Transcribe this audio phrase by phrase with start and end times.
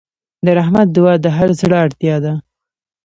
[0.45, 2.33] د رحمت دعا د هر زړه اړتیا ده.